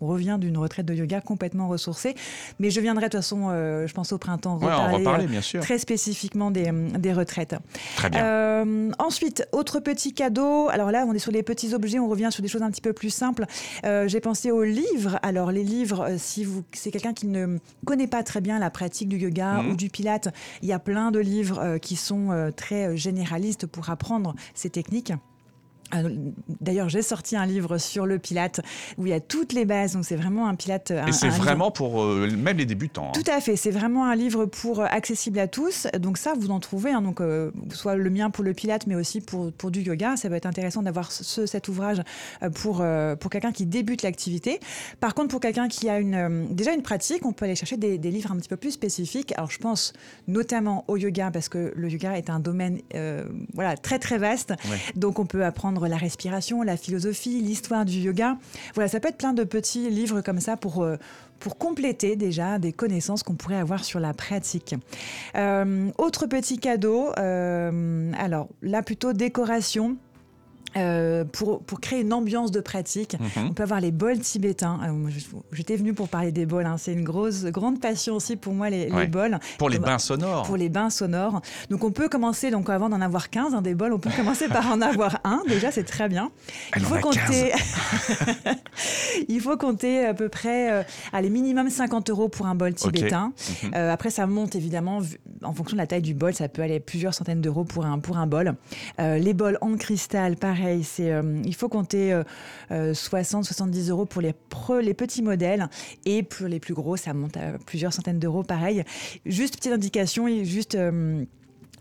revient 0.00 0.36
d'une 0.40 0.58
retraite 0.58 0.86
de 0.86 0.94
yoga 0.94 1.20
complètement 1.20 1.68
ressourcée. 1.68 2.14
Mais 2.58 2.70
je 2.70 2.80
viendrai 2.80 3.06
de 3.06 3.10
toute 3.10 3.20
façon, 3.20 3.48
euh, 3.50 3.86
je 3.86 3.94
pense 3.94 4.12
au 4.12 4.18
printemps, 4.18 4.58
Ouais, 4.58 4.64
on 4.66 4.68
reparler, 4.70 4.96
reparler, 4.98 5.24
euh, 5.24 5.28
bien 5.28 5.40
sûr. 5.40 5.60
très 5.62 5.78
spécifiquement 5.78 6.50
des, 6.50 6.70
des 6.98 7.12
retraites. 7.12 7.54
Très 7.96 8.10
bien. 8.10 8.24
Euh, 8.24 8.90
ensuite, 8.98 9.46
autre 9.52 9.80
petit 9.80 10.12
cadeau. 10.12 10.68
Alors 10.68 10.90
là, 10.90 11.04
on 11.08 11.14
est 11.14 11.18
sur 11.18 11.32
les 11.32 11.42
petits 11.42 11.74
objets, 11.74 11.98
on 11.98 12.08
revient 12.08 12.28
sur 12.30 12.42
des 12.42 12.48
choses 12.48 12.62
un 12.62 12.70
petit 12.70 12.80
peu 12.82 12.92
plus 12.92 13.10
simples. 13.10 13.46
J'ai 13.84 14.20
pensé 14.20 14.50
aux 14.50 14.64
livres. 14.64 15.18
Alors 15.22 15.52
les 15.52 15.64
livres, 15.64 16.08
si 16.18 16.44
vous, 16.44 16.64
c'est 16.72 16.90
quelqu'un 16.90 17.12
qui 17.14 17.26
ne 17.26 17.58
connaît 17.86 18.06
pas 18.06 18.22
très 18.22 18.40
bien 18.40 18.58
la 18.58 18.70
pratique 18.74 19.08
du 19.08 19.16
yoga 19.16 19.62
Mhm. 19.62 19.70
ou 19.70 19.76
du 19.76 19.88
pilate, 19.88 20.28
il 20.60 20.68
y 20.68 20.72
a 20.74 20.78
plein 20.78 21.10
de 21.10 21.18
livres 21.20 21.58
euh, 21.60 21.78
qui 21.78 21.96
sont 21.96 22.30
euh, 22.32 22.50
très 22.50 22.88
euh, 22.88 22.96
généralistes 22.96 23.66
pour 23.66 23.88
apprendre 23.88 24.34
ces 24.54 24.68
techniques. 24.68 25.12
Euh, 25.94 26.08
D'ailleurs, 26.60 26.88
j'ai 26.88 27.02
sorti 27.02 27.36
un 27.36 27.46
livre 27.46 27.78
sur 27.78 28.06
le 28.06 28.18
pilate 28.18 28.60
où 28.98 29.06
il 29.06 29.10
y 29.10 29.12
a 29.12 29.20
toutes 29.20 29.52
les 29.52 29.64
bases. 29.64 29.92
Donc, 29.92 30.04
c'est 30.04 30.16
vraiment 30.16 30.48
un 30.48 30.54
pilate. 30.54 30.90
un- 30.90 31.06
Et 31.06 31.12
c'est 31.12 31.26
un 31.26 31.30
livre- 31.30 31.42
vraiment 31.42 31.70
pour 31.70 32.02
euh, 32.02 32.28
même 32.30 32.56
les 32.56 32.64
débutants. 32.66 33.08
hein. 33.08 33.12
tout 33.14 33.30
à 33.30 33.40
fait, 33.40 33.56
c'est 33.56 33.70
vraiment 33.70 34.06
un 34.06 34.14
livre 34.16 34.46
pour 34.46 34.80
euh, 34.80 34.86
accessible 34.90 35.38
à 35.38 35.46
tous. 35.46 35.86
Donc 36.00 36.16
ça, 36.18 36.32
vous 36.38 36.50
en 36.50 36.58
trouvez, 36.60 36.90
hein, 36.90 37.02
donc 37.02 37.20
euh, 37.20 37.50
soit 37.70 37.96
le 37.96 38.10
mien 38.10 38.30
pour 38.30 38.44
le 38.44 38.54
pilate, 38.54 38.86
mais 38.86 38.94
aussi 38.94 39.20
pour, 39.20 39.52
pour 39.52 39.70
du 39.70 39.80
yoga. 39.82 40.16
Ça 40.16 40.28
va 40.28 40.36
être 40.36 40.46
intéressant 40.46 40.82
d'avoir 40.82 41.12
ce, 41.12 41.46
cet 41.46 41.68
ouvrage 41.68 42.02
pour, 42.54 42.84
pour 43.20 43.30
quelqu'un 43.30 43.52
qui 43.52 43.66
débute 43.66 44.02
l'activité. 44.02 44.60
Par 45.00 45.14
contre, 45.14 45.28
pour 45.28 45.40
quelqu'un 45.40 45.68
qui 45.68 45.88
a 45.88 45.98
une, 45.98 46.48
déjà 46.50 46.72
une 46.72 46.82
pratique, 46.82 47.24
on 47.26 47.32
peut 47.32 47.44
aller 47.44 47.56
chercher 47.56 47.76
des, 47.76 47.98
des 47.98 48.10
livres 48.10 48.32
un 48.32 48.36
petit 48.36 48.48
peu 48.48 48.56
plus 48.56 48.70
spécifiques. 48.72 49.32
Alors 49.36 49.50
je 49.50 49.58
pense 49.58 49.92
notamment 50.28 50.84
au 50.88 50.96
yoga, 50.96 51.30
parce 51.30 51.48
que 51.48 51.72
le 51.76 51.88
yoga 51.90 52.16
est 52.16 52.30
un 52.30 52.40
domaine 52.40 52.80
voilà, 53.54 53.76
très 53.76 53.98
très 53.98 54.18
vaste. 54.18 54.50
Ouais. 54.70 54.78
Donc 54.96 55.18
on 55.18 55.26
peut 55.26 55.44
apprendre 55.44 55.73
la 55.82 55.96
respiration, 55.96 56.62
la 56.62 56.76
philosophie, 56.76 57.40
l'histoire 57.40 57.84
du 57.84 57.98
yoga. 57.98 58.36
Voilà, 58.74 58.88
ça 58.88 59.00
peut 59.00 59.08
être 59.08 59.18
plein 59.18 59.32
de 59.32 59.44
petits 59.44 59.90
livres 59.90 60.20
comme 60.20 60.40
ça 60.40 60.56
pour, 60.56 60.82
euh, 60.82 60.96
pour 61.40 61.58
compléter 61.58 62.16
déjà 62.16 62.58
des 62.58 62.72
connaissances 62.72 63.22
qu'on 63.22 63.34
pourrait 63.34 63.58
avoir 63.58 63.84
sur 63.84 64.00
la 64.00 64.14
pratique. 64.14 64.74
Euh, 65.36 65.90
autre 65.98 66.26
petit 66.26 66.58
cadeau, 66.58 67.10
euh, 67.18 68.12
alors 68.18 68.48
là 68.62 68.82
plutôt 68.82 69.12
décoration. 69.12 69.96
Euh, 70.76 71.24
pour, 71.24 71.62
pour 71.62 71.80
créer 71.80 72.00
une 72.00 72.12
ambiance 72.12 72.50
de 72.50 72.60
pratique. 72.60 73.16
Mhm. 73.20 73.48
On 73.50 73.52
peut 73.52 73.62
avoir 73.62 73.80
les 73.80 73.90
bols 73.92 74.18
tibétains. 74.18 74.80
Je- 75.08 75.24
J'étais 75.52 75.76
venue 75.76 75.94
pour 75.94 76.08
parler 76.08 76.32
des 76.32 76.46
bols. 76.46 76.66
hein. 76.66 76.76
C'est 76.78 76.92
une 76.92 77.04
grosse, 77.04 77.44
grande 77.44 77.80
passion 77.80 78.14
aussi 78.16 78.36
pour 78.36 78.52
moi, 78.54 78.70
les, 78.70 78.88
bols. 79.06 79.38
Pour 79.58 79.68
les 79.70 79.78
bains 79.78 79.98
sonores. 79.98 80.42
pour 80.44 80.56
les 80.56 80.68
bains 80.68 80.90
sonores. 80.90 81.40
Donc 81.70 81.84
on 81.84 81.90
peut 81.90 82.08
commencer, 82.08 82.50
donc 82.50 82.68
avant 82.70 82.88
d'en 82.88 83.00
avoir 83.00 83.30
15, 83.30 83.54
hein, 83.54 83.62
des 83.62 83.74
bols, 83.74 83.92
on 83.92 83.98
peut 83.98 84.10
commencer 84.16 84.48
par 84.48 84.70
en 84.72 84.80
avoir 84.80 85.20
un. 85.24 85.42
Déjà, 85.48 85.70
c'est 85.70 85.84
très 85.84 86.08
bien. 86.08 86.30
Il 86.76 86.82
faut 86.82 86.96
compter. 86.98 87.52
Il 89.28 89.40
faut 89.40 89.56
compter 89.56 90.04
à 90.04 90.14
peu 90.14 90.28
près, 90.28 90.72
euh, 90.72 90.82
allez, 91.12 91.30
minimum 91.30 91.70
50 91.70 92.10
euros 92.10 92.28
pour 92.28 92.46
un 92.46 92.54
bol 92.54 92.74
tibétain. 92.74 93.32
Mhm. 93.62 93.70
Euh, 93.74 93.92
après, 93.92 94.10
ça 94.10 94.26
monte 94.26 94.54
évidemment 94.56 95.00
en 95.42 95.52
fonction 95.52 95.76
de 95.76 95.80
la 95.80 95.86
taille 95.86 96.02
du 96.02 96.14
bol. 96.14 96.34
Ça 96.34 96.48
peut 96.48 96.62
aller 96.62 96.80
plusieurs 96.80 97.14
centaines 97.14 97.40
d'euros 97.40 97.64
pour 97.64 97.84
un, 97.86 97.98
pour 97.98 98.18
un 98.18 98.26
bol. 98.26 98.54
Euh, 99.00 99.18
les 99.18 99.34
bols 99.34 99.58
en 99.60 99.76
cristal, 99.76 100.36
pareil, 100.36 100.63
euh, 100.66 101.42
il 101.44 101.54
faut 101.54 101.68
compter 101.68 102.20
60-70 102.70 103.90
euros 103.90 104.04
pour 104.06 104.22
les, 104.22 104.94
petits 104.94 105.22
modèles. 105.22 105.68
Et 106.04 106.22
pour 106.22 106.46
les 106.46 106.60
plus 106.60 106.74
gros, 106.74 106.96
ça 106.96 107.14
monte 107.14 107.36
à 107.36 107.58
plusieurs 107.66 107.92
centaines 107.92 108.18
d'euros, 108.18 108.42
pareil. 108.42 108.84
Juste 109.26 109.56
petite 109.56 109.72
indication, 109.72 110.28
et 110.28 110.44
juste. 110.44 110.74
euh, 110.74 111.24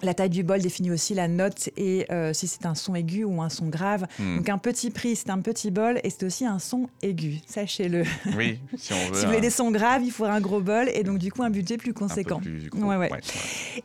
La 0.04 0.14
taille 0.14 0.30
du 0.30 0.44
bol 0.44 0.62
définit 0.62 0.92
aussi 0.92 1.14
la 1.14 1.28
note 1.28 1.70
et 1.78 2.06
euh, 2.12 2.34
si 2.34 2.48
c'est 2.48 2.66
un 2.66 2.76
son 2.76 2.94
aigu 2.96 3.24
ou 3.24 3.42
un 3.42 3.50
son 3.50 3.68
grave. 3.68 4.06
Hmm. 4.20 4.38
Donc 4.38 4.50
un 4.50 4.58
petit 4.58 4.90
prix, 4.92 5.16
c'est 5.16 5.30
un 5.30 5.40
petit 5.40 5.72
bol 5.72 6.00
et 6.04 6.10
c'est 6.10 6.26
aussi 6.26 6.46
un 6.46 6.60
son 6.60 6.88
aigu, 7.02 7.40
sachez-le. 7.48 8.04
Oui, 8.38 8.60
si 8.78 8.94
on 8.94 8.98
veut. 8.98 9.16
si 9.16 9.22
vous 9.22 9.26
voulez 9.28 9.38
un- 9.38 9.42
des 9.42 9.50
sons 9.50 9.72
graves, 9.72 10.04
il 10.04 10.12
faudra 10.12 10.34
un 10.34 10.42
gros 10.42 10.60
bol 10.62 10.90
et 10.94 11.04
donc 11.04 11.18
du 11.20 11.32
coup 11.32 11.44
un 11.44 11.50
budget 11.50 11.78
plus 11.78 11.92
un 11.92 11.94
peu 11.94 12.00
conséquent. 12.02 12.40
plus 12.40 12.70
gros. 12.70 12.84
Ouais, 12.90 12.98
ouais. 12.98 13.10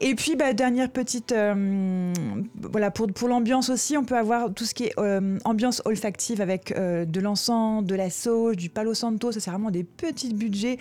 Et 0.01 0.15
puis, 0.15 0.37
bah, 0.37 0.53
dernière 0.53 0.91
petite. 0.91 1.33
euh, 1.33 2.13
voilà, 2.61 2.91
pour, 2.91 3.07
pour 3.09 3.29
l'ambiance 3.29 3.69
aussi, 3.71 3.97
on 3.97 4.05
peut 4.05 4.17
avoir 4.17 4.53
tout 4.53 4.65
ce 4.65 4.75
qui 4.75 4.85
est 4.85 4.93
euh, 4.99 5.39
ambiance 5.45 5.83
olfactive 5.85 6.41
avec 6.41 6.75
de 6.77 7.21
l'encens, 7.21 7.85
de 7.85 7.95
la 7.95 8.11
sauge, 8.11 8.57
du 8.57 8.69
palo 8.71 8.95
santo. 8.95 9.33
Ça, 9.33 9.41
c'est 9.41 9.51
vraiment 9.51 9.71
des 9.71 9.85
petits 9.85 10.35
budgets. 10.35 10.79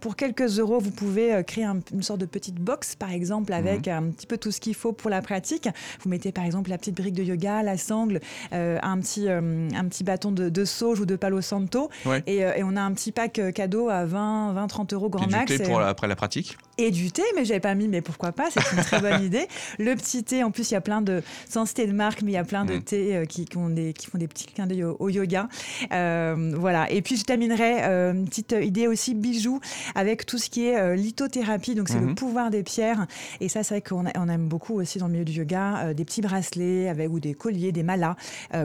Pour 0.00 0.16
quelques 0.16 0.58
euros, 0.58 0.78
vous 0.78 0.90
pouvez 0.90 1.42
créer 1.46 1.64
un- 1.64 1.80
une 1.92 2.02
sorte 2.02 2.20
de 2.20 2.26
petite 2.26 2.56
box, 2.56 2.94
par 2.96 3.10
exemple, 3.12 3.52
avec 3.52 3.88
un 3.88 4.04
petit 4.10 4.26
peu 4.26 4.36
tout 4.38 4.50
ce 4.50 4.60
qu'il 4.60 4.74
faut 4.76 4.92
pour 4.92 5.10
la 5.10 5.22
pratique. 5.22 5.68
Vous 6.02 6.08
mettez, 6.10 6.30
par 6.32 6.44
exemple, 6.44 6.70
la 6.70 6.78
petite 6.78 6.96
brique 6.96 7.14
de 7.14 7.22
yoga, 7.24 7.62
la 7.62 7.76
sangle, 7.76 8.20
euh, 8.52 8.78
un, 8.82 8.98
petit, 9.00 9.28
euh, 9.28 9.68
un 9.74 9.84
petit 9.88 10.04
bâton 10.04 10.30
de, 10.30 10.48
de 10.48 10.64
sauge 10.64 11.00
ou 11.00 11.06
de 11.06 11.16
palo 11.16 11.40
santo. 11.40 11.90
Ouais. 12.04 12.22
Et, 12.26 12.44
euh, 12.44 12.54
et 12.56 12.62
on 12.62 12.76
a 12.76 12.80
un 12.82 12.92
petit 12.92 13.12
pack 13.12 13.40
cadeau 13.54 13.88
à 13.88 14.04
20, 14.04 14.52
20 14.52 14.66
30 14.68 14.92
euros 14.92 15.08
grand 15.08 15.22
Puis 15.24 15.32
du 15.32 15.34
max. 15.36 15.56
thé 15.56 15.62
Et- 15.62 15.66
pour 15.66 15.80
la- 15.80 15.88
après 15.88 16.06
la 16.06 16.16
pratique 16.16 16.56
et 16.78 16.90
du 16.90 17.10
thé, 17.10 17.22
mais 17.34 17.44
j'avais 17.44 17.60
pas 17.60 17.74
mis, 17.74 17.88
mais 17.88 18.02
pourquoi 18.02 18.32
pas, 18.32 18.48
c'est 18.50 18.60
une 18.72 18.82
très 18.82 19.00
bonne 19.00 19.22
idée. 19.24 19.46
Le 19.78 19.94
petit 19.94 20.24
thé, 20.24 20.42
en 20.44 20.50
plus, 20.50 20.70
il 20.70 20.74
y 20.74 20.76
a 20.76 20.80
plein 20.80 21.00
de, 21.00 21.22
sans 21.48 21.64
citer 21.66 21.86
de 21.86 21.92
marque, 21.92 22.22
mais 22.22 22.32
il 22.32 22.34
y 22.34 22.38
a 22.38 22.44
plein 22.44 22.64
de 22.64 22.74
Mm. 22.76 22.82
thés 22.82 23.16
euh, 23.16 23.24
qui, 23.24 23.44
qui 23.46 23.56
ont 23.56 23.70
des, 23.70 23.92
qui 23.92 24.06
font 24.06 24.18
des 24.18 24.28
petits 24.28 24.46
clins 24.46 24.66
d'œil 24.66 24.84
au, 24.84 24.96
au 24.98 25.08
yoga. 25.08 25.48
Euh, 25.92 26.52
voilà. 26.56 26.90
Et 26.90 27.00
puis, 27.02 27.16
je 27.16 27.24
terminerai 27.24 27.84
euh, 27.84 28.12
une 28.12 28.26
petite 28.26 28.54
idée 28.60 28.86
aussi 28.86 29.14
bijoux 29.14 29.60
avec 29.94 30.26
tout 30.26 30.38
ce 30.38 30.50
qui 30.50 30.66
est 30.66 30.96
lithothérapie, 30.96 31.74
donc 31.74 31.88
c'est 31.88 32.00
le 32.00 32.14
pouvoir 32.14 32.50
des 32.50 32.62
pierres. 32.62 33.06
Et 33.40 33.48
ça, 33.48 33.62
c'est 33.62 33.74
vrai 33.74 33.80
qu'on 33.82 34.04
on 34.16 34.28
aime 34.28 34.48
beaucoup 34.48 34.74
aussi 34.74 34.98
dans 34.98 35.06
le 35.06 35.12
milieu 35.12 35.24
du 35.24 35.32
yoga, 35.32 35.94
des 35.94 36.04
petits 36.04 36.20
bracelets 36.20 36.88
avec, 36.88 37.10
ou 37.10 37.20
des 37.20 37.34
colliers, 37.34 37.72
des 37.72 37.82
malas, 37.82 38.16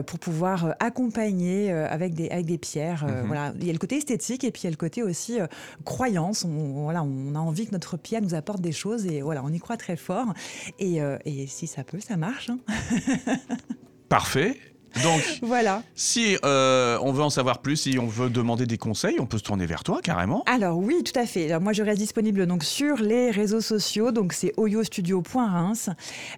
pour 0.06 0.18
pouvoir 0.18 0.74
accompagner 0.80 1.70
avec, 1.70 2.14
des, 2.14 2.28
avec 2.30 2.46
des 2.46 2.58
pierres. 2.58 3.04
Mhm. 3.06 3.26
voilà. 3.26 3.52
Il 3.60 3.66
y 3.66 3.70
a 3.70 3.72
le 3.72 3.78
côté 3.78 3.96
esthétique 3.96 4.44
et 4.44 4.50
puis 4.50 4.62
il 4.62 4.64
y 4.64 4.68
a 4.68 4.70
le 4.70 4.76
côté 4.76 5.02
aussi 5.02 5.38
croyance. 5.84 6.44
On, 6.44 6.82
voilà, 6.82 7.02
on 7.02 7.34
a 7.34 7.38
envie 7.38 7.66
que 7.66 7.72
notre 7.72 7.96
pierre 8.02 8.22
nous 8.22 8.34
apporte 8.34 8.60
des 8.60 8.72
choses 8.72 9.06
et 9.06 9.22
voilà, 9.22 9.42
on 9.44 9.48
y 9.52 9.58
croit 9.58 9.76
très 9.76 9.96
fort. 9.96 10.26
Et, 10.78 11.00
euh, 11.02 11.16
et 11.24 11.46
si 11.46 11.66
ça 11.66 11.84
peut, 11.84 12.00
ça 12.00 12.16
marche. 12.16 12.50
hein. 12.50 12.58
Parfait. 14.08 14.56
Donc, 15.02 15.22
Voilà. 15.40 15.82
si 15.94 16.36
euh, 16.44 16.98
on 17.00 17.12
veut 17.12 17.22
en 17.22 17.30
savoir 17.30 17.62
plus, 17.62 17.76
si 17.76 17.98
on 17.98 18.06
veut 18.06 18.28
demander 18.28 18.66
des 18.66 18.76
conseils, 18.76 19.16
on 19.20 19.24
peut 19.26 19.38
se 19.38 19.42
tourner 19.42 19.64
vers 19.64 19.84
toi 19.84 20.00
carrément. 20.02 20.42
Alors 20.44 20.76
oui, 20.76 21.02
tout 21.02 21.18
à 21.18 21.24
fait. 21.24 21.46
Alors, 21.50 21.62
moi, 21.62 21.72
je 21.72 21.82
reste 21.82 21.98
disponible 21.98 22.46
donc 22.46 22.62
sur 22.62 22.96
les 22.96 23.30
réseaux 23.30 23.62
sociaux. 23.62 24.12
Donc 24.12 24.34
c'est 24.34 24.52
oyostudio.reims. 24.58 25.88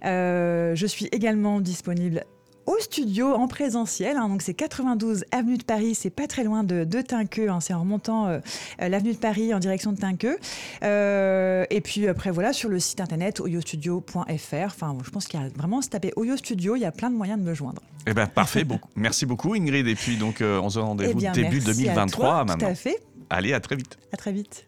Euh, 0.04 0.76
je 0.76 0.86
suis 0.86 1.06
également 1.06 1.60
disponible 1.60 2.22
au 2.66 2.76
studio 2.80 3.32
en 3.34 3.46
présentiel. 3.48 4.16
hein. 4.16 4.28
donc 4.28 4.42
c'est 4.42 4.54
92 4.54 5.24
avenue 5.30 5.58
de 5.58 5.64
Paris. 5.64 5.94
C'est 5.94 6.10
pas 6.10 6.26
très 6.26 6.44
loin 6.44 6.64
de, 6.64 6.84
de 6.84 7.00
Tinqueux. 7.00 7.48
hein. 7.50 7.60
c'est 7.60 7.74
en 7.74 7.80
remontant 7.80 8.26
euh, 8.26 8.38
euh, 8.80 8.88
l'avenue 8.88 9.12
de 9.12 9.18
Paris 9.18 9.52
en 9.54 9.58
direction 9.58 9.92
de 9.92 9.98
Tinqueux. 9.98 10.38
Euh, 10.82 11.64
et 11.70 11.80
puis 11.80 12.06
après 12.08 12.30
voilà 12.30 12.52
sur 12.52 12.68
le 12.68 12.78
site 12.80 13.00
internet 13.00 13.40
oyostudio.fr. 13.40 14.66
Enfin, 14.66 14.96
je 15.04 15.10
pense 15.10 15.26
qu'il 15.26 15.40
y 15.40 15.42
a 15.44 15.48
vraiment 15.56 15.82
se 15.82 15.88
taper 15.88 16.12
Oyo 16.16 16.36
Studio. 16.36 16.76
Il 16.76 16.80
y 16.80 16.84
a 16.84 16.92
plein 16.92 17.10
de 17.10 17.16
moyens 17.16 17.38
de 17.40 17.44
me 17.44 17.54
joindre. 17.54 17.82
Eh 18.06 18.12
ben 18.14 18.26
parfait. 18.26 18.64
beaucoup. 18.64 18.88
Merci 18.96 19.26
beaucoup 19.26 19.54
Ingrid. 19.54 19.86
Et 19.86 19.94
puis 19.94 20.16
donc 20.16 20.40
euh, 20.40 20.60
on 20.60 20.70
se 20.70 20.78
Eh 20.78 20.82
rendez-vous 20.82 21.20
début 21.20 21.60
merci 21.64 21.70
à 21.70 21.72
2023 21.74 22.26
toi, 22.26 22.44
maintenant. 22.44 22.66
Tout 22.66 22.72
à 22.72 22.74
fait. 22.74 23.02
Allez, 23.30 23.52
à 23.52 23.60
très 23.60 23.76
vite. 23.76 23.98
À 24.12 24.16
très 24.16 24.32
vite. 24.32 24.66